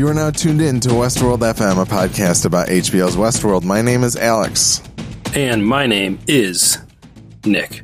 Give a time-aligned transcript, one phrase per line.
[0.00, 3.64] You are now tuned in to Westworld FM, a podcast about HBO's Westworld.
[3.64, 4.82] My name is Alex.
[5.34, 6.78] And my name is
[7.44, 7.82] Nick.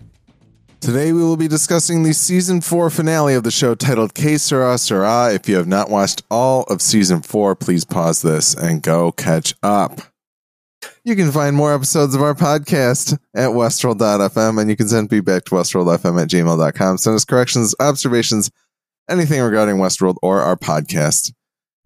[0.81, 4.79] Today we will be discussing the season four finale of the show titled Que Sera
[4.79, 5.35] Sera.
[5.35, 9.55] If you have not watched all of season four, please pause this and go catch
[9.63, 10.01] up.
[11.05, 15.45] You can find more episodes of our podcast at Westworld.fm and you can send feedback
[15.45, 16.97] to WestworldFM at gmail.com.
[16.97, 18.51] Send us corrections, observations,
[19.07, 21.35] anything regarding Westworld or our podcast.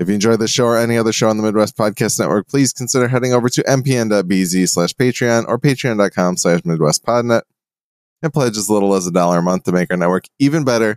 [0.00, 2.72] If you enjoy this show or any other show on the Midwest Podcast Network, please
[2.72, 7.42] consider heading over to mpn.bz slash Patreon or patreon.com slash MidwestPodNet
[8.22, 10.96] and pledge as little as a dollar a month to make our network even better.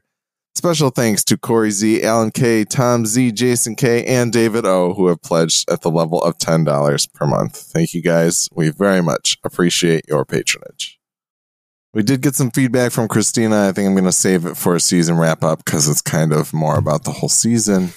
[0.56, 5.08] Special thanks to Corey Z, Alan K, Tom Z, Jason K, and David O, who
[5.08, 7.58] have pledged at the level of $10 per month.
[7.58, 8.48] Thank you guys.
[8.54, 10.98] We very much appreciate your patronage.
[11.94, 13.68] We did get some feedback from Christina.
[13.68, 16.32] I think I'm going to save it for a season wrap up because it's kind
[16.32, 17.90] of more about the whole season.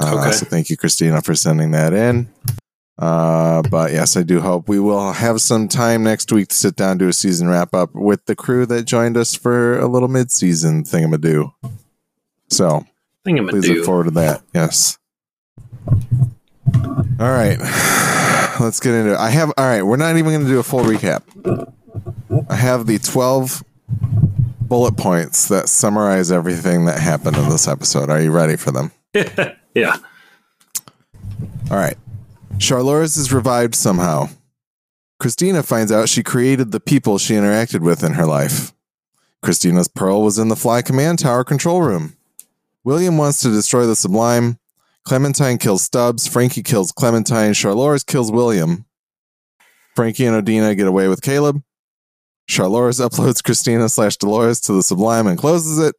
[0.00, 0.30] Uh, Okay.
[0.32, 2.28] So thank you, Christina, for sending that in.
[2.98, 6.74] Uh, but yes, I do hope we will have some time next week to sit
[6.74, 10.08] down do a season wrap up with the crew that joined us for a little
[10.08, 11.52] mid season thingamadoo.
[12.48, 12.84] So
[13.26, 14.42] a please look forward to that.
[14.52, 14.98] Yes.
[17.20, 17.56] All right,
[18.60, 19.16] let's get into it.
[19.18, 19.82] I have all right.
[19.82, 21.22] We're not even going to do a full recap.
[22.50, 23.62] I have the twelve
[24.60, 28.10] bullet points that summarize everything that happened in this episode.
[28.10, 28.90] Are you ready for them?
[29.78, 29.96] yeah.
[31.70, 31.96] All right.
[32.58, 34.28] Charlores is revived somehow.
[35.20, 38.72] Christina finds out she created the people she interacted with in her life.
[39.42, 42.16] Christina's pearl was in the Fly Command Tower control room.
[42.84, 44.58] William wants to destroy the Sublime.
[45.04, 46.26] Clementine kills Stubbs.
[46.26, 47.52] Frankie kills Clementine.
[47.52, 48.84] Charlores kills William.
[49.94, 51.62] Frankie and Odina get away with Caleb.
[52.48, 55.94] Charlores uploads Christina slash Dolores to the Sublime and closes it.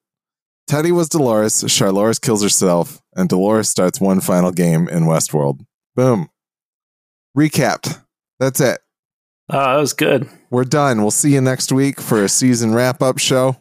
[0.70, 1.64] Teddy was Dolores.
[1.64, 5.62] Charlores kills herself, and Dolores starts one final game in Westworld.
[5.96, 6.30] Boom.
[7.36, 8.00] Recapped.
[8.40, 8.78] That's it.
[9.50, 10.30] Oh, that was good.
[10.52, 11.02] We're done.
[11.02, 13.58] We'll see you next week for a season wrap up show.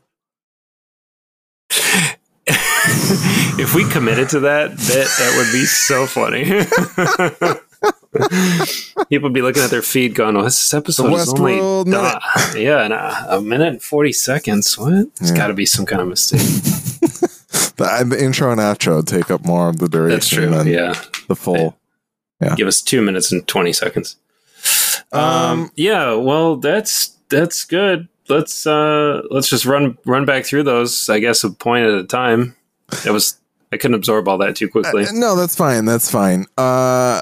[2.46, 6.44] if we committed to that, that that would be so funny.
[9.08, 12.20] People would be looking at their feed going, "Oh, this episode is only Westworld uh,
[12.54, 14.76] yeah, and a, a minute and forty seconds.
[14.76, 15.06] What?
[15.22, 15.36] It's Yeah.
[15.38, 16.42] got to be some kind of mistake."
[17.78, 21.78] The, the intro and outro take up more of the duration than Yeah, the full.
[22.40, 22.54] Yeah.
[22.54, 24.16] give us two minutes and twenty seconds.
[25.12, 28.08] Um, Um, yeah, well, that's that's good.
[28.28, 31.08] Let's uh let's just run run back through those.
[31.08, 32.54] I guess a point at a time.
[33.04, 33.38] That was
[33.72, 35.04] I couldn't absorb all that too quickly.
[35.06, 35.84] Uh, no, that's fine.
[35.84, 36.46] That's fine.
[36.56, 37.20] Uh,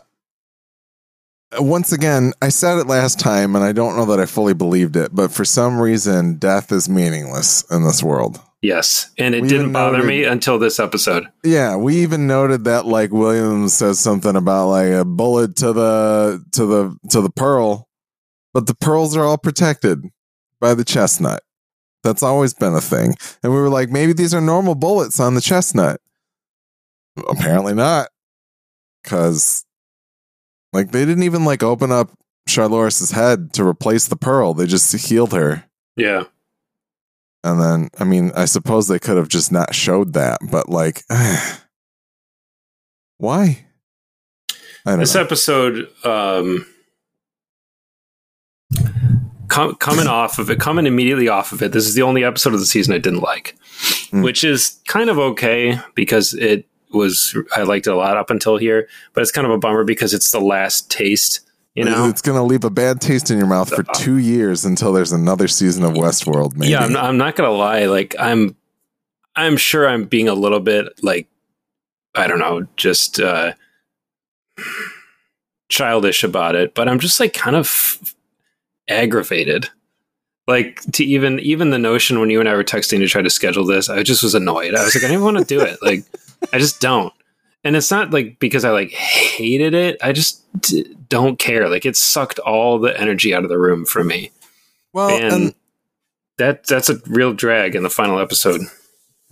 [1.59, 4.97] once again, I said it last time, and I don't know that I fully believed
[4.97, 8.41] it, but for some reason, death is meaningless in this world.
[8.66, 11.28] Yes, and it We didn't bother noted- me until this episode.
[11.44, 16.44] Yeah, we even noted that like Williams says something about like a bullet to the
[16.53, 17.88] to the to the pearl,
[18.53, 20.03] but the pearls are all protected
[20.60, 21.43] by the chestnut.
[22.03, 23.15] That's always been a thing.
[23.44, 26.00] And we were like, maybe these are normal bullets on the chestnut.
[27.28, 28.09] Apparently not.
[29.05, 29.65] Cause
[30.72, 32.10] like they didn't even like open up
[32.49, 34.55] Charlores's head to replace the pearl.
[34.55, 35.65] They just healed her.
[35.97, 36.25] Yeah,
[37.47, 41.03] And then, I mean, I suppose they could have just not showed that, but like,
[43.19, 43.65] why?
[44.84, 45.21] I don't this know.
[45.21, 46.67] episode, um,
[49.49, 51.73] com- coming off of it, coming immediately off of it.
[51.73, 53.56] This is the only episode of the season I didn't like,
[54.11, 54.23] Mm.
[54.23, 58.56] which is kind of okay because it was I liked it a lot up until
[58.56, 61.41] here, but it's kind of a bummer because it's the last taste.
[61.76, 64.64] You know, it's going to leave a bad taste in your mouth for two years
[64.64, 66.56] until there's another season of Westworld.
[66.56, 66.72] Maybe.
[66.72, 67.84] Yeah, I'm not, I'm not gonna lie.
[67.84, 68.56] Like I'm,
[69.34, 71.28] I'm sure I'm being a little bit like,
[72.14, 73.52] I don't know, just uh,
[75.69, 76.75] childish about it.
[76.75, 78.14] But I'm just like kind of
[78.88, 79.69] aggravated.
[80.46, 83.29] Like to even even the notion when you and I were texting to try to
[83.29, 84.75] schedule this, I just was annoyed.
[84.75, 85.76] I was like, I don't want to do it.
[85.82, 86.05] Like,
[86.52, 87.12] I just don't.
[87.67, 89.99] And it's not like because I like hated it.
[90.01, 91.69] I just d- don't care.
[91.69, 94.31] Like it sucked all the energy out of the room for me
[94.93, 95.55] well, and, and
[96.39, 98.61] that that's a real drag in the final episode.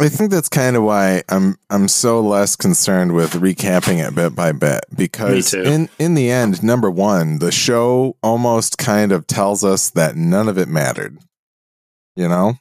[0.01, 4.35] I think that's kind of why I'm I'm so less concerned with recapping it bit
[4.35, 9.63] by bit because in in the end, number one, the show almost kind of tells
[9.63, 11.19] us that none of it mattered.
[12.17, 12.55] You know,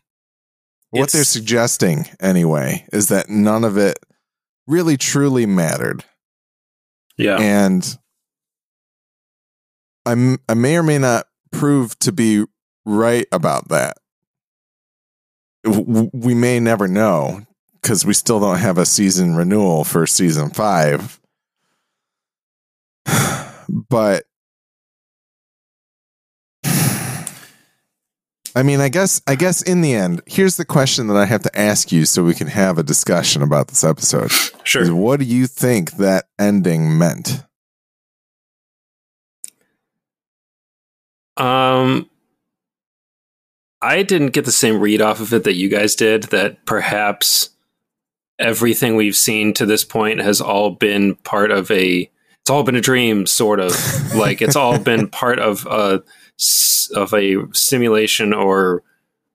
[0.91, 3.97] what It's- they're suggesting anyway is that none of it
[4.67, 6.03] really truly mattered,
[7.17, 7.97] Yeah, and
[10.05, 12.45] I'm I may or may not prove to be
[12.85, 13.97] right about that.
[15.65, 17.45] We may never know
[17.81, 21.19] because we still don't have a season renewal for season five.
[23.69, 24.25] but
[28.55, 31.41] I mean, I guess I guess in the end, here's the question that I have
[31.43, 34.31] to ask you so we can have a discussion about this episode.
[34.31, 34.95] Is Sure.
[34.95, 37.43] what do you think that ending meant?
[41.37, 42.09] Um,
[43.81, 46.23] I didn't get the same read off of it that you guys did.
[46.25, 47.49] That perhaps
[48.39, 52.09] everything we've seen to this point has all been part of a.
[52.41, 53.71] It's all been a dream, sort of.
[54.15, 56.03] like it's all been part of a
[56.95, 58.83] of a simulation or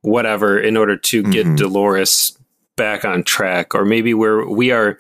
[0.02, 1.56] whatever in order to get Mhm.
[1.56, 2.36] Dolores
[2.76, 4.98] back on track, or maybe we're we are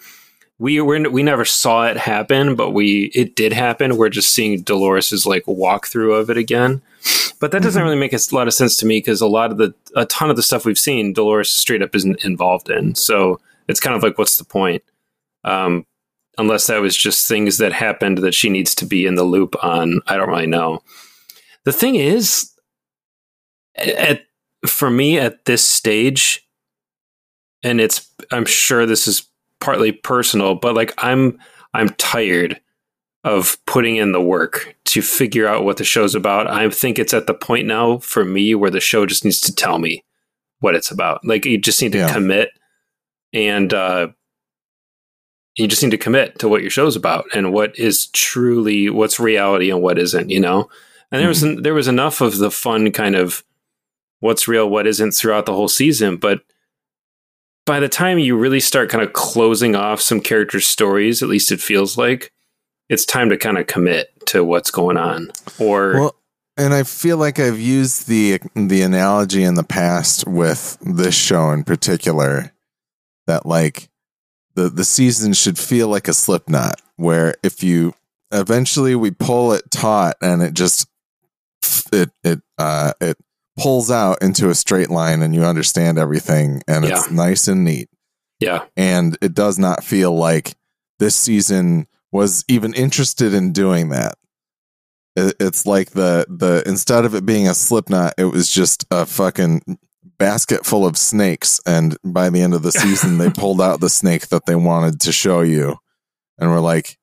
[0.58, 3.96] we we're, we never saw it happen, but we it did happen.
[3.96, 6.82] We're just seeing Dolores's like walkthrough of it again.
[7.40, 7.84] But that doesn't Mhm.
[7.84, 10.30] really make a lot of sense to me because a lot of the a ton
[10.30, 12.96] of the stuff we've seen, Dolores straight up isn't involved in.
[12.96, 14.82] So it's kind of like, what's the point?
[15.44, 15.86] Um,
[16.36, 19.54] unless that was just things that happened that she needs to be in the loop
[19.62, 20.00] on.
[20.08, 20.82] I don't really know.
[21.68, 22.50] The thing is,
[23.76, 24.22] at
[24.66, 26.48] for me at this stage,
[27.62, 29.28] and it's I'm sure this is
[29.60, 31.38] partly personal, but like I'm
[31.74, 32.58] I'm tired
[33.22, 36.46] of putting in the work to figure out what the show's about.
[36.46, 39.54] I think it's at the point now for me where the show just needs to
[39.54, 40.02] tell me
[40.60, 41.20] what it's about.
[41.22, 42.14] Like you just need to Yeah.
[42.14, 42.48] commit
[43.34, 44.08] and uh
[45.58, 49.20] you just need to commit to what your show's about and what is truly what's
[49.20, 50.70] reality and what isn't, you know?
[51.10, 53.44] And there was there was enough of the fun kind of
[54.20, 56.40] what's real, what isn't throughout the whole season, but
[57.64, 61.52] by the time you really start kind of closing off some characters' stories, at least
[61.52, 62.32] it feels like,
[62.88, 65.30] it's time to kind of commit to what's going on.
[65.58, 66.14] Or Well,
[66.56, 71.50] and I feel like I've used the the analogy in the past with this show
[71.50, 72.52] in particular
[73.26, 73.88] that like
[74.54, 77.94] the the season should feel like a slipknot where if you
[78.32, 80.88] eventually we pull it taut and it just
[81.92, 83.16] it it uh it
[83.58, 87.88] pulls out into a straight line and you understand everything and it's nice and neat
[88.40, 90.54] yeah, and it does not feel like
[91.00, 94.16] this season was even interested in doing that.
[95.16, 98.86] It- It's like the the instead of it being a slip knot, it was just
[98.92, 99.78] a fucking
[100.18, 103.88] basket full of snakes, and by the end of the season, they pulled out the
[103.90, 105.76] snake that they wanted to show you,
[106.38, 106.96] and we're like,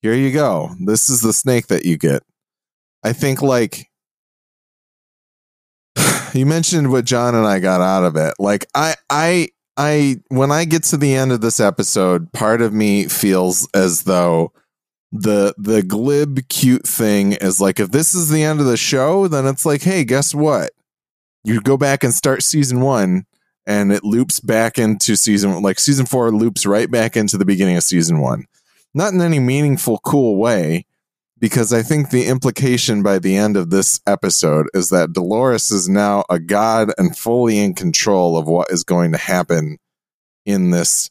[0.00, 0.74] "Here you go.
[0.80, 2.22] This is the snake that you get."
[3.04, 3.90] I think like
[6.38, 8.34] you mentioned what John and I got out of it.
[8.38, 12.72] Like I I I when I get to the end of this episode, part of
[12.72, 14.52] me feels as though
[15.12, 19.28] the the glib cute thing is like if this is the end of the show,
[19.28, 20.72] then it's like, hey, guess what?
[21.44, 23.24] You go back and start season 1
[23.66, 27.76] and it loops back into season like season 4 loops right back into the beginning
[27.76, 28.44] of season 1.
[28.94, 30.86] Not in any meaningful cool way
[31.40, 35.88] because I think the implication by the end of this episode is that Dolores is
[35.88, 39.78] now a god and fully in control of what is going to happen
[40.44, 41.10] in this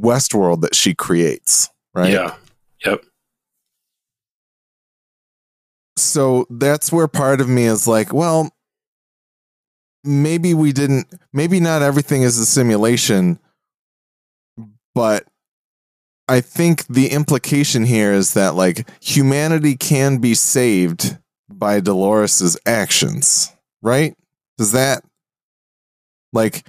[0.00, 2.12] Westworld that she creates, right?
[2.12, 2.34] yeah,
[2.84, 3.04] yep,
[5.96, 8.50] So that's where part of me is like, well,
[10.02, 13.38] maybe we didn't, maybe not everything is a simulation,
[14.94, 15.26] but
[16.30, 21.18] I think the implication here is that like humanity can be saved
[21.48, 24.14] by Dolores's actions, right?
[24.56, 25.02] Does that
[26.32, 26.64] like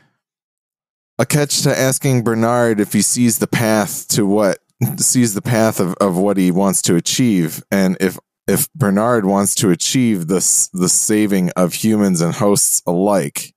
[1.20, 4.58] a catch to asking Bernard if he sees the path to what
[4.98, 9.54] sees the path of, of what he wants to achieve and if if Bernard wants
[9.56, 13.54] to achieve this the saving of humans and hosts alike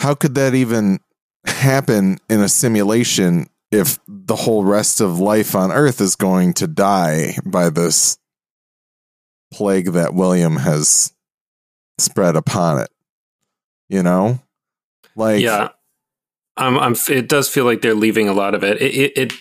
[0.00, 1.00] how could that even
[1.46, 6.66] happen in a simulation if the whole rest of life on earth is going to
[6.66, 8.18] die by this
[9.52, 11.12] plague that William has
[11.98, 12.90] spread upon it
[13.88, 14.38] you know
[15.18, 15.70] like yeah.
[16.56, 16.96] I'm, I'm.
[17.08, 18.80] It does feel like they're leaving a lot of it.
[18.80, 19.18] It, it.
[19.18, 19.32] it.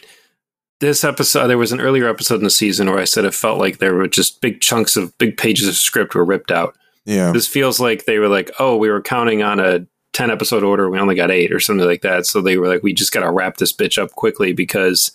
[0.80, 3.58] This episode, there was an earlier episode in the season where I said it felt
[3.58, 6.77] like there were just big chunks of big pages of script were ripped out.
[7.04, 10.63] yeah This feels like they were like, oh, we were counting on a 10 episode
[10.63, 10.89] order.
[10.89, 12.25] We only got eight or something like that.
[12.25, 15.12] So they were like, we just got to wrap this bitch up quickly because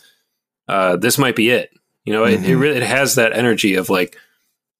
[0.68, 1.70] uh, this might be it.
[2.04, 2.60] You know, it, it Mhm.
[2.60, 4.16] really it has that energy of like,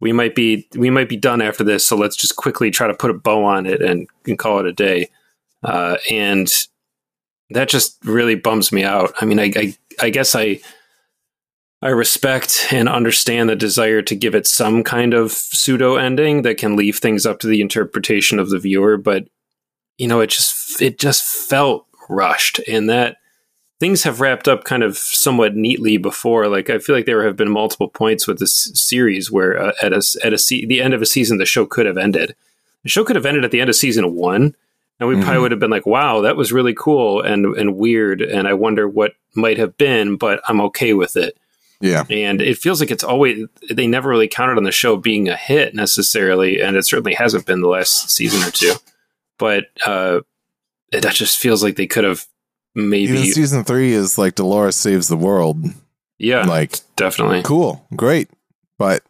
[0.01, 1.85] we might be we might be done after this.
[1.85, 4.67] So let's just quickly try to put a bow on it and, and call it
[4.67, 5.09] a day.
[5.65, 6.49] Uh, and
[7.51, 9.13] that just really bums me out.
[9.21, 10.61] I mean, I, I, I guess I,
[11.83, 16.59] I respect and understand the desire to give it some kind of pseudo ending that
[16.59, 19.27] can leave things up to the interpretation of the viewer, but
[20.03, 23.17] you know, it just it just felt rushed, and that
[23.79, 26.49] things have wrapped up kind of somewhat neatly before.
[26.49, 29.93] Like I feel like there have been multiple points with this series where uh, at
[29.93, 32.35] a at a se- the end of a season the show could have ended.
[32.83, 34.57] The show could have ended at the end of season one,
[34.99, 35.23] and we Mhm.
[35.23, 38.55] probably would have been like, "Wow, that was really cool and and weird," and I
[38.55, 41.37] wonder what might have been, but I'm okay with it.
[41.81, 42.05] Yeah.
[42.11, 45.37] And it feels like it's always they never really counted on the show being a
[45.37, 48.75] hit necessarily, and it certainly hasn't been the last season or two.
[49.43, 50.21] But uh,
[50.93, 52.25] that just feels like they could have
[52.77, 55.65] maybe, Even season three is like Dolores saves the world.
[56.17, 58.29] yeah, Like, definitely, cool, great.
[58.79, 59.03] But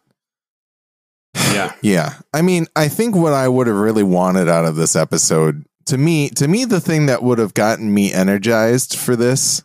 [1.53, 4.95] yeah, yeah, I mean, I think what I would have really wanted out of this
[4.95, 9.61] episode, to me, to me, the thing that would have gotten me energized for this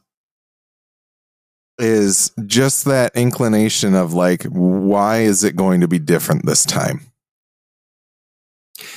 [1.78, 7.00] is just that inclination of like, why is it going to be different this time?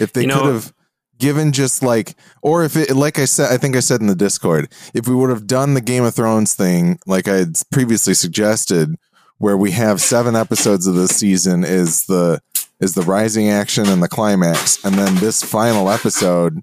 [0.01, 0.73] If they You know- could have
[1.21, 4.15] given just like, or if it, like I said, I think I said in the
[4.15, 8.15] Discord, if we would have done the Game of Thrones thing, like I had previously
[8.15, 8.95] suggested,
[9.37, 12.41] where we have seven episodes of this season is the
[12.79, 16.59] is the rising action and the climax, and then this final episode.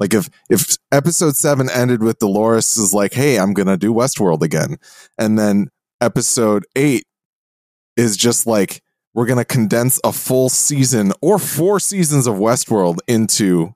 [0.00, 4.42] Like if if episode seven ended with Dolores is like, "Hey, I'm gonna do Westworld
[4.42, 4.78] again,"
[5.18, 5.68] and then
[6.00, 7.04] episode eight
[7.96, 8.82] is just like
[9.14, 13.74] we're gonna condense a full season or four seasons of Westworld into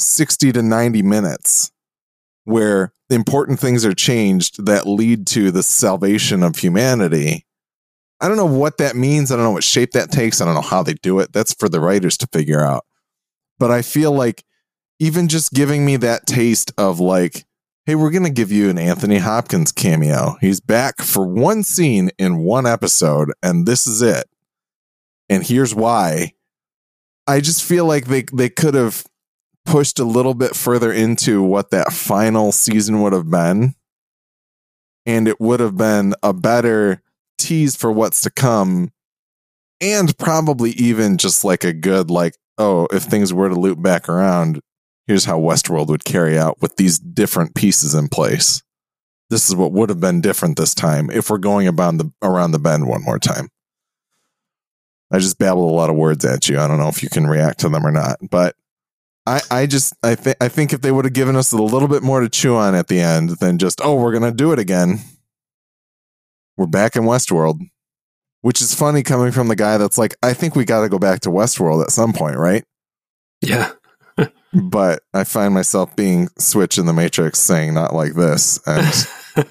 [0.00, 1.70] sixty to ninety minutes,
[2.44, 7.46] where important things are changed that lead to the salvation of humanity.
[8.20, 9.32] I don't know what that means.
[9.32, 10.40] I don't know what shape that takes.
[10.40, 11.32] I don't know how they do it.
[11.32, 12.84] That's for the writers to figure out.
[13.58, 14.44] But I feel like
[14.98, 17.46] even just giving me that taste of like,
[17.86, 20.36] hey, we're going to give you an Anthony Hopkins cameo.
[20.40, 24.28] He's back for one scene in one episode, and this is it.
[25.30, 26.34] And here's why.
[27.26, 29.04] I just feel like they, they could have
[29.70, 33.74] pushed a little bit further into what that final season would have been.
[35.06, 37.02] And it would have been a better
[37.38, 38.92] tease for what's to come.
[39.80, 44.08] And probably even just like a good, like, oh, if things were to loop back
[44.08, 44.60] around,
[45.06, 48.62] here's how Westworld would carry out with these different pieces in place.
[49.30, 52.50] This is what would have been different this time if we're going about the around
[52.50, 53.48] the bend one more time.
[55.12, 56.58] I just babbled a lot of words at you.
[56.58, 58.56] I don't know if you can react to them or not, but
[59.30, 61.86] I, I just I think I think if they would have given us a little
[61.86, 64.58] bit more to chew on at the end than just oh we're gonna do it
[64.58, 64.98] again.
[66.56, 67.60] We're back in Westworld,
[68.40, 70.98] which is funny coming from the guy that's like I think we got to go
[70.98, 72.64] back to Westworld at some point, right?
[73.40, 73.70] yeah.
[74.52, 79.06] But I find myself being switch in the Matrix saying not like this, and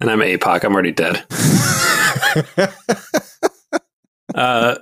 [0.00, 0.64] and I'm APOC.
[0.64, 1.22] I'm already dead.
[4.34, 4.76] Uh,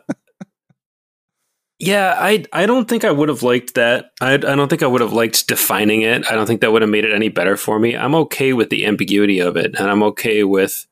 [1.82, 4.12] yeah, I I don't think I would have liked that.
[4.20, 6.30] I I don't think I would have liked defining it.
[6.30, 7.96] I don't think that would have made it any better for me.
[7.96, 10.86] I'm okay with the ambiguity of it, and I'm okay with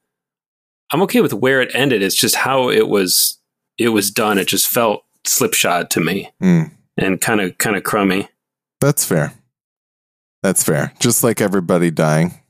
[0.92, 2.02] I'm okay with where it ended.
[2.02, 3.38] It's just how it was
[3.78, 4.36] it was done.
[4.38, 6.62] It just felt slipshod to me Hmm.
[6.98, 8.28] and kind of kind of crummy.
[8.80, 9.32] that's fair.
[10.42, 10.92] That's fair.
[10.98, 12.40] Just like everybody dying,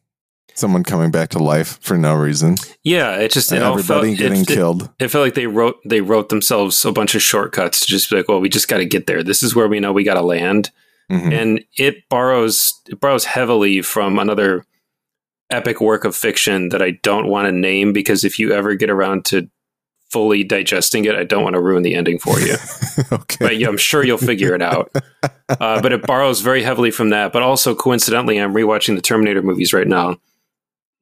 [0.54, 4.16] someone coming back to life for no reason, Yeah, it just it all felt, everybody
[4.16, 4.88] getting it, it- killed.
[4.98, 8.16] it felt like they wrote they wrote themselves a bunch of shortcuts to just be
[8.16, 9.22] like, well, we just got to get there.
[9.22, 10.70] This is where we know we got to land.
[11.10, 11.32] Mhm.
[11.32, 14.64] and it borrows it borrows heavily from another
[15.50, 18.90] epic work of fiction that I don't want to name because if you ever get
[18.90, 19.48] around to
[20.10, 22.54] fully digesting it, I don't want to ruin the ending for you.
[23.12, 23.36] okay.
[23.40, 24.90] but yeah, I'm sure you'll figure it out.
[25.48, 27.32] Uh, but it borrows very heavily from that.
[27.32, 30.16] But also, coincidentally, I'm rewatching the Terminator movies right now.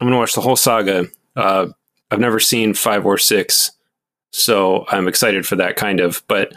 [0.01, 1.07] I'm going to watch the whole saga.
[1.37, 1.69] Uh,
[2.11, 3.73] I've never seen five or six,
[4.31, 6.23] so I'm excited for that kind of.
[6.29, 6.53] But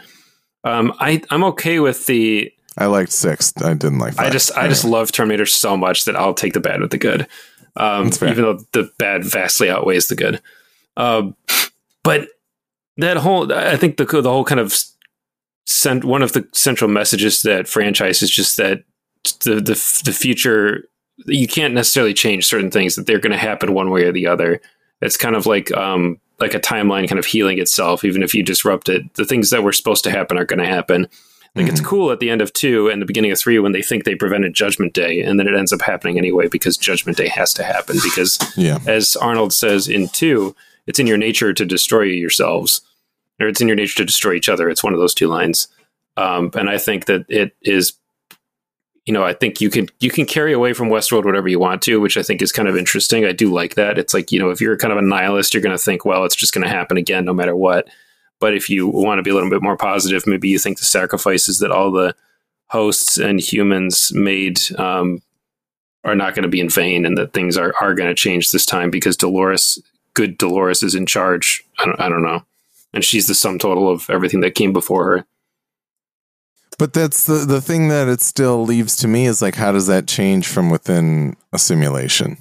[0.64, 3.52] um, I, I'm okay with the I liked six.
[3.62, 4.14] I didn't like.
[4.14, 4.26] Five.
[4.26, 6.98] I just I just love Terminator so much that I'll take the bad with the
[6.98, 7.26] good,
[7.76, 10.40] um, even though the bad vastly outweighs the good.
[10.96, 11.36] Um,
[12.02, 12.28] but
[12.96, 14.74] that whole I think the the whole kind of
[15.66, 18.84] sent one of the central messages to that franchise is just that
[19.40, 20.84] the the the future
[21.26, 24.26] you can't necessarily change certain things that they're going to happen one way or the
[24.26, 24.60] other.
[25.00, 28.04] It's kind of like um like a timeline kind of healing itself.
[28.04, 30.66] Even if you disrupt it, the things that were supposed to happen are going to
[30.66, 31.06] happen.
[31.54, 33.72] I think it's cool at the end of two and the beginning of three when
[33.72, 37.18] they think they prevented Judgment Day, and then it ends up happening anyway because Judgment
[37.18, 37.98] Day has to happen.
[38.02, 38.78] Because, Yeah.
[38.86, 42.80] as Arnold says in two, it's in your nature to destroy yourselves,
[43.38, 44.70] or it's in your nature to destroy each other.
[44.70, 45.68] It's one of those two lines,
[46.16, 47.92] um, and I think that it is.
[49.06, 51.82] You know, I think you can you can carry away from Westworld whatever you want
[51.82, 53.24] to, which I think is kind of interesting.
[53.24, 53.98] I do like that.
[53.98, 56.24] It's like you know, if you're kind of a nihilist, you're going to think, well,
[56.24, 57.88] it's just going to happen again, no matter what.
[58.38, 60.84] But if you want to be a little bit more positive, maybe you think the
[60.84, 62.14] sacrifices that all the
[62.66, 65.22] hosts and humans made um,
[66.04, 68.50] are not going to be in vain and that things are, are going to change
[68.50, 69.78] this time because Dolores,
[70.14, 71.64] good Dolores, is in charge.
[71.78, 72.42] I don't, I don't know.
[72.92, 75.26] And she's the sum total of everything that came before her.
[76.82, 79.86] But that's the the thing that it still leaves to me is like, how does
[79.86, 82.38] that change from within a simulation?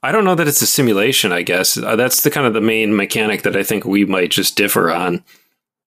[0.00, 1.32] I don't know that it's a simulation.
[1.32, 4.30] I guess uh, that's the kind of the main mechanic that I think we might
[4.30, 5.24] just differ on.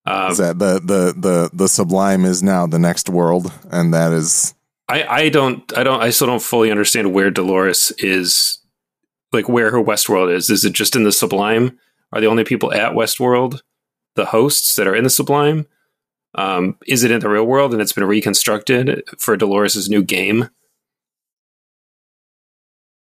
[0.05, 4.11] Uh, is that the the the the sublime is now the next world, and that
[4.11, 4.53] is.
[4.89, 8.59] I I don't I don't I still don't fully understand where Dolores is,
[9.31, 10.49] like where her Westworld is.
[10.49, 11.79] Is it just in the sublime?
[12.11, 13.61] Are the only people at Westworld
[14.15, 15.67] the hosts that are in the sublime?
[16.35, 20.49] Um, is it in the real world and it's been reconstructed for Dolores's new game?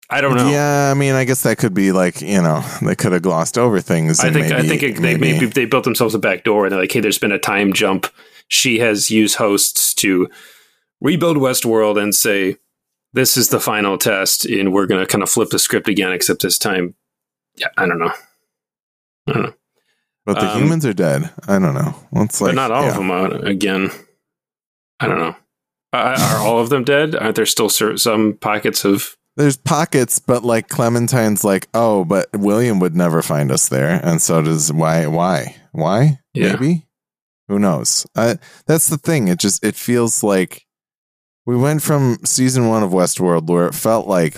[0.09, 0.49] I don't know.
[0.49, 3.57] Yeah, I mean, I guess that could be like you know they could have glossed
[3.57, 4.21] over things.
[4.21, 6.71] I think maybe, I think it, they maybe they built themselves a back door and
[6.71, 8.07] they're like, hey, there's been a time jump.
[8.47, 10.29] She has used hosts to
[11.01, 12.55] rebuild Westworld and say
[13.11, 16.13] this is the final test, and we're going to kind of flip the script again.
[16.13, 16.95] Except this time,
[17.55, 18.13] yeah, I don't know.
[19.27, 19.53] I don't know.
[20.27, 21.31] But the um, humans are dead.
[21.47, 21.95] I don't know.
[22.11, 22.89] Let's like, but not all yeah.
[22.89, 23.89] of them out again.
[24.99, 25.37] I don't know.
[25.93, 27.15] Uh, are all of them dead?
[27.15, 29.15] Aren't there still some pockets of?
[29.37, 34.21] There's pockets, but like Clementine's like, oh, but William would never find us there, and
[34.21, 35.07] so does why?
[35.07, 35.55] Why?
[35.71, 36.19] Why?
[36.33, 36.53] Yeah.
[36.53, 36.85] Maybe.
[37.47, 38.05] Who knows?
[38.13, 39.29] I, that's the thing.
[39.29, 40.65] It just it feels like
[41.45, 44.35] we went from season one of Westworld where it felt like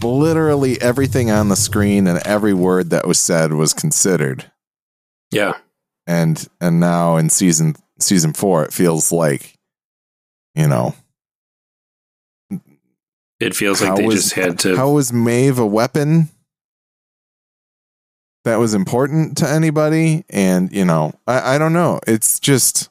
[0.00, 4.52] literally everything on the screen and every word that was said was considered
[5.34, 5.54] yeah.
[6.06, 9.56] And and now in season season 4 it feels like
[10.54, 10.94] you know
[13.40, 16.28] it feels like they was, just had to How was Maeve a weapon?
[18.44, 22.00] That was important to anybody and you know, I I don't know.
[22.06, 22.90] It's just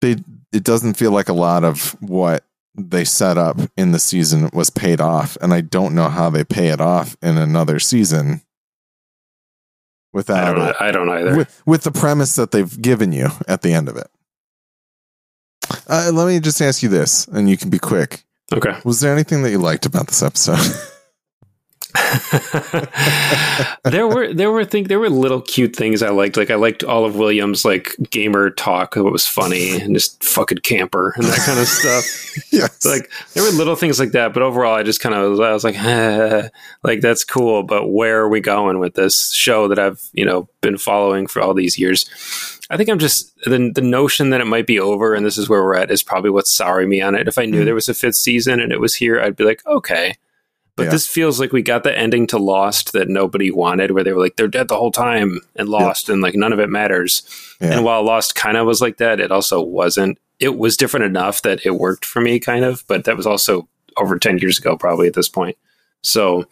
[0.00, 0.16] they
[0.52, 4.70] it doesn't feel like a lot of what they set up in the season was
[4.70, 8.42] paid off and I don't know how they pay it off in another season
[10.12, 11.36] without I don't, I don't either.
[11.36, 14.08] With, with, the premise that they've given you at the end of it.
[15.88, 18.24] Uh, let me just ask you this, and you can be quick.
[18.52, 18.78] Okay.
[18.84, 20.58] Was there anything that you liked about this episode?
[23.84, 26.36] there were there were think there were little cute things I liked.
[26.36, 28.96] Like I liked all of Williams like gamer talk.
[28.96, 32.04] It was funny and just fucking camper and that kind of stuff.
[32.52, 32.86] yes.
[32.86, 35.64] Like there were little things like that, but overall, I just kind of I was
[35.64, 36.48] like, eh,
[36.82, 40.48] like that's cool, but where are we going with this show that I've you know
[40.62, 42.08] been following for all these years?
[42.70, 45.48] I think I'm just the the notion that it might be over and this is
[45.48, 47.28] where we're at is probably what's souring me on it.
[47.28, 47.64] If I knew mm.
[47.66, 50.16] there was a fifth season and it was here, I'd be like, okay
[50.76, 50.90] but yeah.
[50.90, 54.22] this feels like we got the ending to Lost that nobody wanted, where they were
[54.22, 56.14] like, they're dead the whole time and lost, yeah.
[56.14, 57.22] and like none of it matters.
[57.60, 57.72] Yeah.
[57.72, 60.18] And while Lost kind of was like that, it also wasn't.
[60.40, 63.68] It was different enough that it worked for me, kind of, but that was also
[63.96, 65.56] over 10 years ago, probably at this point.
[66.02, 66.46] So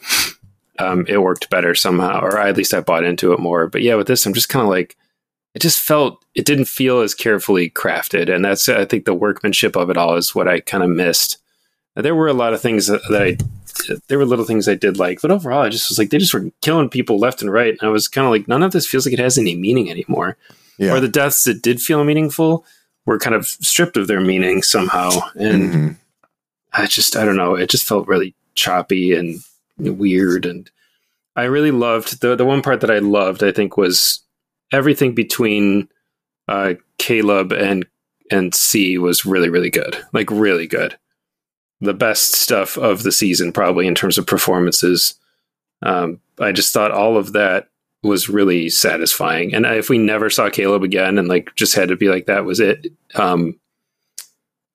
[0.78, 3.66] um, it worked better somehow, or at least I bought into it more.
[3.66, 4.96] But yeah, with this, I'm just kind of like,
[5.54, 8.33] it just felt, it didn't feel as carefully crafted.
[8.33, 11.38] And that's, I think, the workmanship of it all is what I kind of missed.
[11.96, 13.37] There were a lot of things that, that I
[14.09, 16.35] there were little things I did like, but overall, I just was like, they just
[16.35, 17.77] were killing people left and right.
[17.79, 19.90] And I was kind of like, none of this feels like it has any meaning
[19.90, 20.37] anymore.
[20.79, 20.95] Yeah.
[20.95, 22.64] Or the deaths that did feel meaningful
[23.07, 25.11] were kind of stripped of their meaning somehow.
[25.35, 25.88] And mm-hmm.
[26.73, 29.40] I just, I don't know, it just felt really choppy and
[29.79, 30.47] weird.
[30.47, 30.71] And
[31.37, 34.21] I really loved the, the one part that I loved, I think, was
[34.73, 35.88] everything between
[36.49, 37.87] uh, Caleb and
[38.33, 39.97] and C was really, really good.
[40.12, 40.97] Like, really good
[41.81, 45.14] the best stuff of the season, probably in terms of performances.
[45.83, 47.69] Um, I just thought all of that
[48.03, 49.55] was really satisfying.
[49.55, 52.45] And if we never saw Caleb again and like just had to be like that
[52.45, 53.59] was it, um,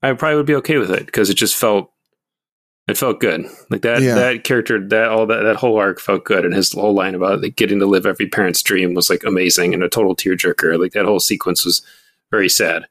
[0.04, 1.92] I probably would be okay with it because it just felt
[2.88, 3.46] it felt good.
[3.70, 4.16] Like that yeah.
[4.16, 7.42] that character that all that that whole arc felt good, and his whole line about
[7.42, 10.80] like getting to live every parent's dream was like amazing and a total tearjerker.
[10.80, 11.82] Like that whole sequence was
[12.30, 12.86] very sad,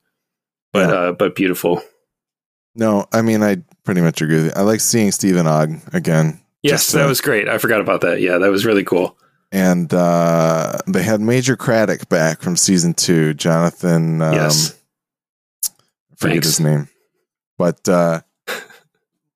[0.72, 0.94] but yeah.
[0.94, 1.83] uh, but beautiful.
[2.74, 4.52] No, I mean I pretty much agree with you.
[4.56, 6.40] I like seeing Stephen Ogg again.
[6.62, 7.48] Yes, that was great.
[7.48, 8.20] I forgot about that.
[8.20, 9.18] Yeah, that was really cool.
[9.52, 13.34] And uh, they had Major Craddock back from season two.
[13.34, 14.22] Jonathan.
[14.22, 14.80] Um, yes.
[15.66, 16.46] I forget Thanks.
[16.46, 16.88] his name,
[17.58, 18.22] but uh,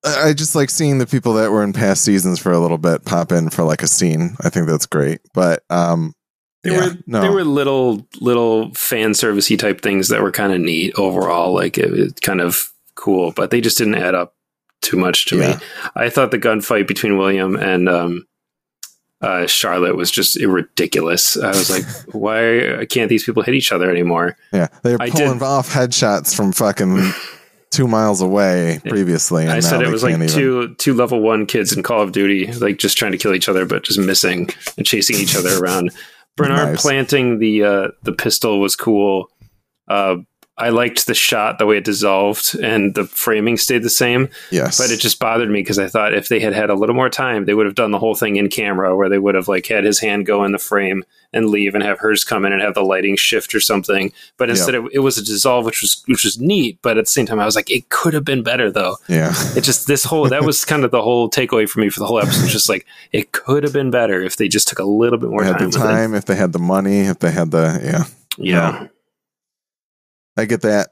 [0.05, 3.05] I just like seeing the people that were in past seasons for a little bit
[3.05, 4.37] pop in for like a scene.
[4.43, 5.21] I think that's great.
[5.35, 6.15] But um,
[6.63, 7.21] there yeah, were no.
[7.21, 11.53] there were little little fan servicey type things that were kind of neat overall.
[11.53, 14.35] Like it, it kind of cool, but they just didn't add up
[14.81, 15.57] too much to yeah.
[15.57, 15.63] me.
[15.95, 18.27] I thought the gunfight between William and um,
[19.21, 21.37] uh, Charlotte was just ridiculous.
[21.37, 21.85] I was like,
[22.15, 24.37] why can't these people hit each other anymore?
[24.53, 27.13] Yeah, they're pulling did, off headshots from fucking
[27.71, 29.45] two miles away previously.
[29.45, 32.13] And I said it was like even- two two level one kids in Call of
[32.13, 35.59] Duty, like just trying to kill each other, but just missing and chasing each other
[35.63, 35.93] around.
[36.37, 36.83] Bernard Nice.
[36.83, 39.29] planting the uh, the pistol was cool.
[39.89, 40.19] Uh,
[40.59, 44.29] I liked the shot, the way it dissolved, and the framing stayed the same.
[44.51, 44.79] Yes.
[44.79, 47.09] But it just bothered me because I thought if they had had a little more
[47.09, 49.67] time, they would have done the whole thing in camera, where they would have like
[49.67, 52.63] had his hand go in the frame and leave, and have hers come in and
[52.63, 54.13] have the lighting shift or something.
[54.37, 56.79] But instead, it, it was a dissolve, which was which was neat.
[56.83, 58.97] But at the same time, I was like, it could have been better though.
[59.09, 59.33] yeah.
[59.57, 62.07] It just this whole that was kind of the whole takeaway for me for the
[62.07, 62.49] whole episode.
[62.49, 65.43] Just like it could have been better if they just took a little bit more
[65.43, 65.71] They had time.
[65.71, 68.05] the time, if they had the money, if they had the yeah.
[68.39, 68.87] Yeah.
[70.39, 70.91] I get that.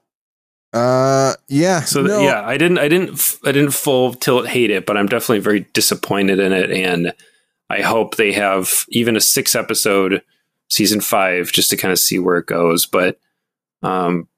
[0.73, 1.81] Uh yeah.
[1.81, 5.07] So no, yeah, I didn't, I didn't, I didn't full tilt hate it, but I'm
[5.07, 7.15] definitely very disappointed in it, and
[7.71, 10.23] I hope they have even a six episode
[10.69, 12.85] season five just to kind of see where it goes.
[12.85, 13.19] But
[13.83, 14.29] um,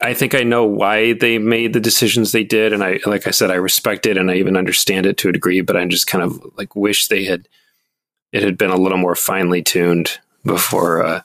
[0.00, 3.30] I think I know why they made the decisions they did, and I, like I
[3.30, 6.06] said, I respect it and I even understand it to a degree, but I just
[6.06, 7.48] kind of like wish they had
[8.32, 11.22] it had been a little more finely tuned before uh,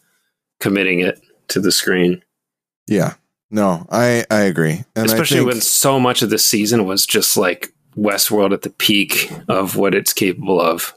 [0.59, 2.23] committing it to the screen.
[2.89, 3.13] Yeah.
[3.51, 4.83] No, I I agree.
[4.95, 8.61] And especially I think, when so much of the season was just like Westworld at
[8.61, 10.93] the peak of what it's capable of.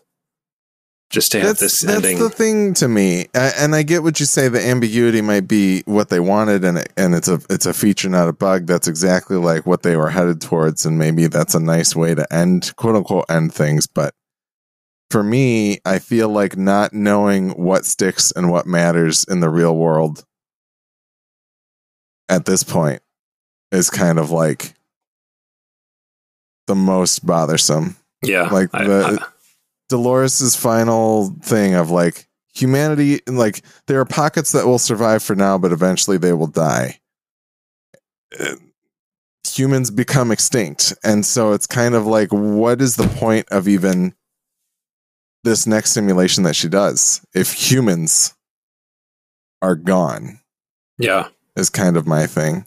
[1.09, 4.03] Just to have this that's ending, That's the thing to me, A- and I get
[4.03, 4.49] what you say.
[4.49, 8.09] The ambiguity might be what they wanted, and it, and it's a it's a feature,
[8.09, 8.67] not a bug.
[8.67, 12.31] That's exactly like what they were headed towards, and maybe that's a nice way to
[12.33, 13.87] end, quote unquote, end things.
[13.87, 14.15] But
[15.11, 19.77] for me, I feel like not knowing what sticks and what matters in the real
[19.77, 20.25] world
[22.29, 23.03] at this point
[23.71, 24.75] is kind of like
[26.67, 27.97] the most bothersome.
[28.23, 28.49] Yeah.
[28.51, 29.27] like the- I-
[29.89, 35.35] Dolores's final thing of like humanity and like there are pockets that will survive for
[35.35, 36.99] now but eventually they will die.
[38.39, 38.55] Uh,
[39.47, 40.95] humans become extinct.
[41.05, 44.15] And so it's kind of like what is the point of even
[45.45, 48.33] this next simulation that she does if humans
[49.61, 50.41] are gone?
[50.97, 52.67] Yeah, is kind of my thing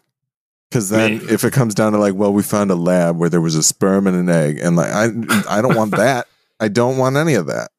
[0.69, 3.41] because then if it comes down to like well we found a lab where there
[3.41, 5.05] was a sperm and an egg and like i
[5.49, 6.27] i don't want that
[6.59, 7.69] i don't want any of that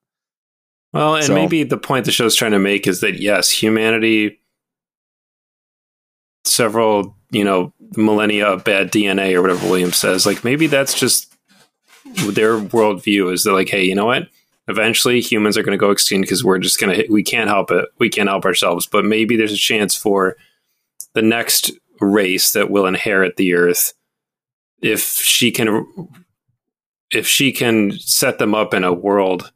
[0.92, 4.38] Well, and So- maybe the point the show's trying to make is that yes, humanity,
[6.44, 11.32] several you know millennia of bad DNA or whatever Williams says, like maybe that's just
[12.30, 14.28] their worldview is that like, hey, you know what?
[14.68, 17.70] Eventually, humans are going to go extinct because we're just going to we can't help
[17.70, 17.88] it.
[17.98, 18.86] We can't help ourselves.
[18.86, 20.36] But maybe there's a chance for
[21.16, 23.94] the next race that will inherit the earth
[24.82, 25.86] if she can
[27.10, 29.50] if she can set them up in a world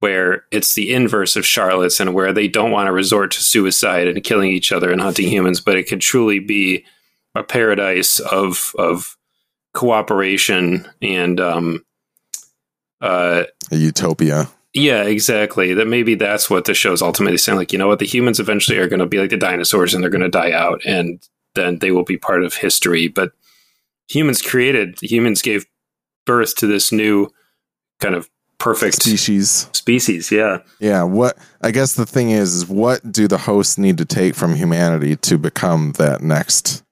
[0.00, 4.08] where it's the inverse of Charlotte's and where they don't want to resort to suicide
[4.08, 6.86] and killing each other and hunting humans, but it could truly be
[7.34, 9.14] a paradise of of
[9.74, 11.84] cooperation and um
[13.02, 14.48] uh a utopia
[14.78, 15.74] yeah, exactly.
[15.74, 17.58] That maybe that's what the show's ultimately saying.
[17.58, 20.02] Like, you know what, the humans eventually are going to be like the dinosaurs, and
[20.02, 23.08] they're going to die out, and then they will be part of history.
[23.08, 23.32] But
[24.08, 25.66] humans created, humans gave
[26.26, 27.28] birth to this new
[28.00, 30.32] kind of perfect species species.
[30.32, 34.04] Yeah, yeah what i guess the thing is is what do the hosts need to
[34.04, 36.82] take from humanity to become that next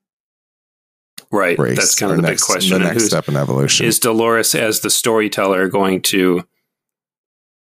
[1.33, 1.59] right.
[1.59, 2.83] race That's kind of the next, big question.
[2.83, 6.46] the next step in evolution is Dolores as the storyteller going to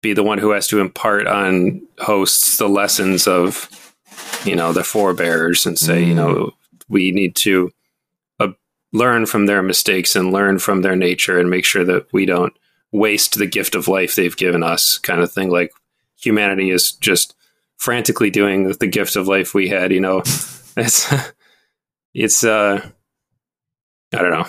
[0.02, 3.68] be the one who has to impart on hosts the lessons of
[4.44, 6.16] you know the forebears and say you Mm.
[6.16, 6.50] know
[6.88, 7.70] we need to
[8.40, 8.48] uh,
[8.92, 12.52] learn from their mistakes and learn from their nature and make sure that we don't
[12.90, 15.48] waste the gift of life they've given us kind of thing.
[15.50, 15.72] Like
[16.20, 17.34] humanity is just
[17.78, 20.22] frantically doing with the gift of life we had you know?
[20.76, 21.12] It's
[22.14, 22.80] it's uh
[24.14, 24.46] i don't know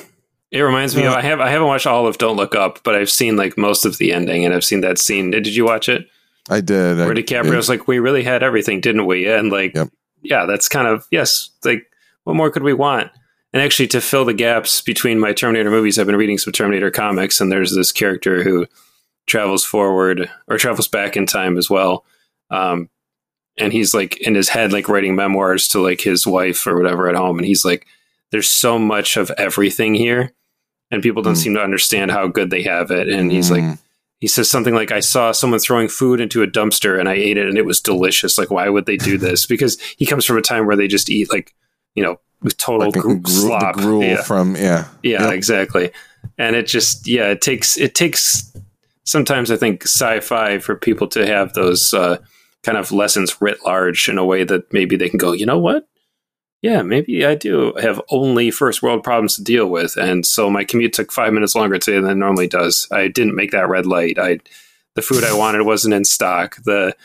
[0.54, 2.94] it reminds me of I have I haven't watched all of Don't Look Up, but
[2.94, 5.32] I've seen like most of the ending and I've seen that scene.
[5.32, 6.08] Did you watch it?
[6.48, 9.28] i did I, Where DiCaprio's like, We really had everything, didn't we?
[9.28, 9.90] And like Yep.
[10.22, 11.88] yeah, that's kind of yes, like
[12.24, 13.10] what more could we want?
[13.52, 16.92] And actually to fill the gaps between my Terminator movies, I've been reading some Terminator
[16.92, 18.68] comics and there's this character who
[19.26, 22.06] travels forward or travels back in time as well.
[22.52, 22.90] Um
[23.58, 27.10] and he's like in his head like writing memoirs to like his wife or whatever
[27.10, 27.88] at home and he's like
[28.32, 30.32] there's so much of everything here
[30.94, 31.44] and people don't Mm.
[31.44, 33.10] seem to understand how good they have it.
[33.10, 33.80] And he's like Mm,
[34.22, 37.38] he says something like i saw someone throwing food into a dumpster and i ate
[37.38, 38.38] it and it was delicious.
[38.38, 39.46] Like why would they do this?
[39.46, 41.54] Because he comes from a time where they just eat like
[41.96, 42.20] you know
[42.58, 43.76] total like gru- slop.
[43.76, 44.86] gruel yeah, from yeah.
[45.04, 45.34] Yeah Yep.
[45.34, 45.92] exactly.
[46.38, 48.52] And it just yeah it takes it takes
[49.06, 52.18] sometimes i think sci-fi for people to have those uh,
[52.64, 55.60] kind of lessons writ large in a way that maybe they can go you know
[55.60, 55.86] what
[56.64, 60.64] yeah, maybe I do have only first world problems to deal with, and so my
[60.64, 62.88] commute took five minutes longer today than it normally does.
[62.90, 64.18] I didn't make that red light.
[64.18, 64.40] I
[64.96, 66.56] the food I wanted wasn't in stock.
[66.64, 66.96] The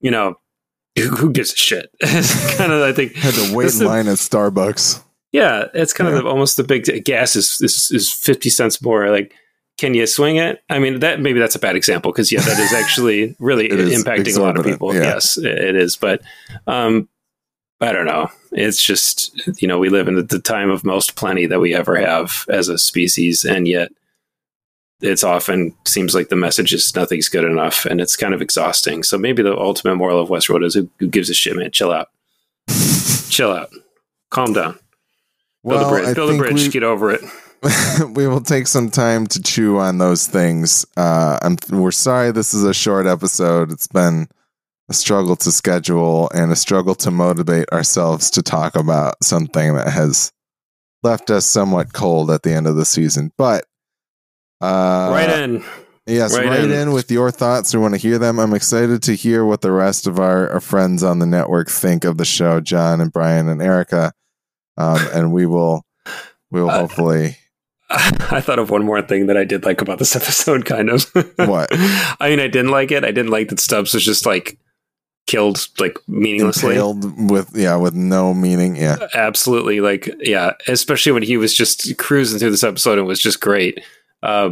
[0.00, 0.38] you know
[0.96, 1.90] who gives a shit?
[2.00, 5.02] kind of I think had to wait in the, line at Starbucks.
[5.32, 6.18] Yeah, it's kind yeah.
[6.18, 9.10] of the, almost the big gas is, is is fifty cents more.
[9.10, 9.34] Like,
[9.76, 10.62] can you swing it?
[10.70, 14.36] I mean, that maybe that's a bad example because yeah, that is actually really impacting
[14.36, 14.94] a lot of people.
[14.94, 15.02] Yeah.
[15.02, 15.96] Yes, it is.
[15.96, 16.22] But
[16.68, 17.08] um,
[17.80, 18.30] I don't know.
[18.52, 21.96] It's just, you know, we live in the time of most plenty that we ever
[21.96, 23.44] have as a species.
[23.44, 23.90] And yet
[25.00, 29.02] it's often seems like the message is nothing's good enough and it's kind of exhausting.
[29.02, 31.70] So maybe the ultimate moral of Westworld is who, who gives a shit, man?
[31.70, 32.08] Chill out.
[33.30, 33.70] Chill out.
[34.30, 34.78] Calm down.
[35.66, 36.14] Build well, a bridge.
[36.14, 36.64] Build a bridge.
[36.64, 37.22] We, get over it.
[38.14, 40.84] we will take some time to chew on those things.
[40.96, 41.38] Uh,
[41.70, 43.72] we're sorry this is a short episode.
[43.72, 44.28] It's been
[44.90, 49.88] a struggle to schedule and a struggle to motivate ourselves to talk about something that
[49.88, 50.32] has
[51.04, 53.30] left us somewhat cold at the end of the season.
[53.38, 53.64] But
[54.60, 55.64] uh, right in.
[56.06, 56.72] Yes, right, right in.
[56.72, 56.92] in.
[56.92, 57.72] with your thoughts.
[57.72, 58.40] We want to hear them.
[58.40, 62.04] I'm excited to hear what the rest of our, our friends on the network think
[62.04, 64.12] of the show, John and Brian and Erica.
[64.76, 65.84] Um, and we will,
[66.50, 67.36] we will uh, hopefully.
[67.90, 71.04] I thought of one more thing that I did like about this episode, kind of.
[71.36, 71.68] what?
[71.70, 73.04] I mean, I didn't like it.
[73.04, 74.58] I didn't like that Stubbs was just like
[75.30, 76.74] killed like meaninglessly?
[76.74, 78.96] Impaled with yeah with no meaning yeah.
[79.14, 83.40] Absolutely like yeah especially when he was just cruising through this episode and was just
[83.40, 83.80] great.
[84.22, 84.50] Uh,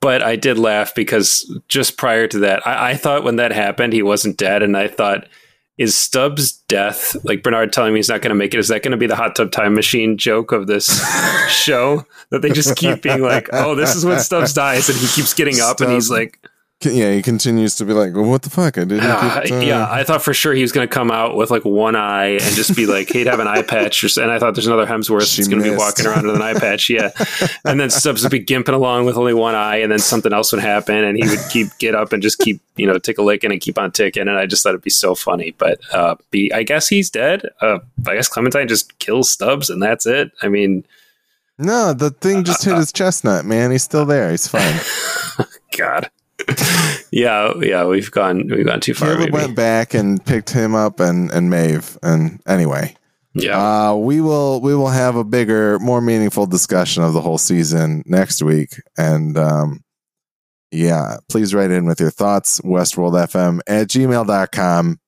[0.00, 3.92] but i did laugh because just prior to that I, I thought when that happened
[3.92, 5.26] he wasn't dead and i thought
[5.76, 8.82] is Stubbs' death, like Bernard telling me he's not going to make it, is that
[8.82, 11.02] going to be the hot tub time machine joke of this
[11.48, 12.06] show?
[12.30, 15.34] That they just keep being like, oh, this is when Stubbs dies, and he keeps
[15.34, 16.38] getting up, Stubbs, and he's like,
[16.84, 18.78] yeah, he continues to be like, well, what the fuck?
[18.78, 19.04] I didn't.
[19.04, 19.56] Uh, get, uh...
[19.56, 22.32] Yeah, I thought for sure he was going to come out with like one eye
[22.32, 24.04] and just be like, he'd have an eye patch.
[24.04, 26.42] Or, and I thought there's another Hemsworth that's going to be walking around with an
[26.42, 26.90] eye patch.
[26.90, 27.10] Yeah.
[27.66, 30.52] And then Stubbs would be gimping along with only one eye, and then something else
[30.52, 33.22] would happen, and he would keep get up and just keep, you know, tick a
[33.22, 34.28] licking and keep on ticking.
[34.28, 35.54] And I just thought it'd be so funny.
[35.56, 37.48] But uh, be, I guess he's dead.
[37.60, 40.30] Uh, I guess Clementine just kills Stubbs, and that's it.
[40.42, 40.84] I mean,
[41.58, 43.70] no, the thing just hit his chestnut, man.
[43.70, 44.30] He's still there.
[44.30, 44.80] He's fine.
[45.76, 46.10] God.
[47.10, 49.16] yeah, yeah, we've gone we've gone too far.
[49.16, 51.98] Caleb went back and picked him up and and Maeve.
[52.02, 52.96] And anyway,
[53.34, 57.38] yeah, uh, we will we will have a bigger, more meaningful discussion of the whole
[57.38, 58.80] season next week.
[58.96, 59.84] And um,
[60.70, 62.60] yeah, please write in with your thoughts.
[62.60, 64.98] WestworldFM at gmail.com.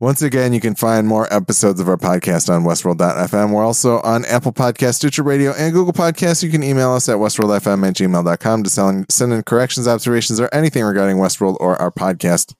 [0.00, 3.52] Once again, you can find more episodes of our podcast on Westworld.fm.
[3.52, 6.42] We're also on Apple Podcast, Stitcher Radio, and Google Podcasts.
[6.42, 10.82] You can email us at WestworldFM at gmail.com to send in corrections, observations, or anything
[10.82, 12.54] regarding Westworld or our podcast.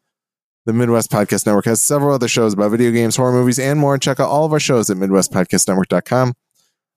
[0.64, 3.98] The Midwest Podcast Network has several other shows about video games, horror movies, and more.
[3.98, 6.32] Check out all of our shows at MidwestPodcastNetwork.com.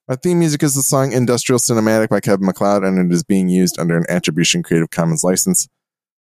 [0.07, 3.49] Our theme music is the song Industrial Cinematic by Kevin MacLeod, and it is being
[3.49, 5.67] used under an Attribution Creative Commons license.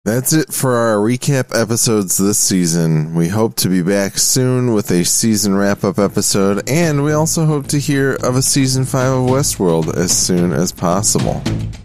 [0.08, 3.14] That's it for our recap episodes this season.
[3.14, 7.46] We hope to be back soon with a season wrap up episode, and we also
[7.46, 11.42] hope to hear of a season 5 of Westworld as soon as possible.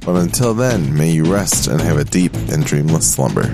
[0.07, 3.53] But until then, may you rest and have a deep and dreamless slumber.